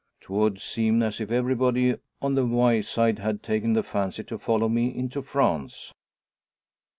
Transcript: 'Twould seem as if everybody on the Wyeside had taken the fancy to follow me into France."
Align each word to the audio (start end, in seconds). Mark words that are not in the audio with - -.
'Twould 0.21 0.59
seem 0.59 1.03
as 1.03 1.21
if 1.21 1.29
everybody 1.29 1.93
on 2.23 2.33
the 2.33 2.43
Wyeside 2.43 3.19
had 3.19 3.43
taken 3.43 3.73
the 3.73 3.83
fancy 3.83 4.23
to 4.23 4.39
follow 4.39 4.67
me 4.67 4.87
into 4.97 5.21
France." 5.21 5.93